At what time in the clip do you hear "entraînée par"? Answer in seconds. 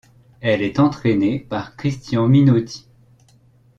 0.79-1.75